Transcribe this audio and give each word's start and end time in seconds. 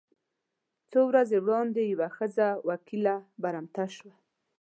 څو 0.89 0.99
ورځې 1.09 1.37
وړاندې 1.45 1.81
یوه 1.93 2.07
ښځه 2.17 2.47
وکیله 2.69 3.15
برمته 3.43 3.85
شوه. 3.95 4.13